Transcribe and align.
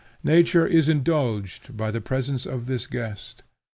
Nature 0.23 0.65
is 0.65 0.89
indulged 0.89 1.77
by 1.77 1.91
the 1.91 2.01
presence 2.01 2.47
of 2.47 2.65
this 2.65 2.87
guest. 2.87 3.43